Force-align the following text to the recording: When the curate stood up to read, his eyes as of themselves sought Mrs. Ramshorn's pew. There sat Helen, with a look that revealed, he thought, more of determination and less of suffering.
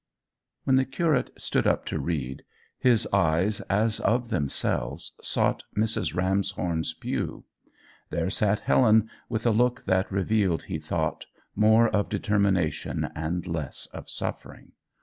When 0.63 0.77
the 0.77 0.85
curate 0.85 1.29
stood 1.37 1.67
up 1.67 1.85
to 1.85 1.99
read, 1.99 2.43
his 2.79 3.07
eyes 3.13 3.61
as 3.69 3.99
of 3.99 4.29
themselves 4.29 5.13
sought 5.21 5.61
Mrs. 5.77 6.15
Ramshorn's 6.15 6.95
pew. 6.95 7.43
There 8.09 8.31
sat 8.31 8.61
Helen, 8.61 9.11
with 9.29 9.45
a 9.45 9.51
look 9.51 9.85
that 9.85 10.11
revealed, 10.11 10.63
he 10.63 10.79
thought, 10.79 11.27
more 11.55 11.87
of 11.89 12.09
determination 12.09 13.09
and 13.13 13.45
less 13.45 13.85
of 13.93 14.09
suffering. 14.09 14.71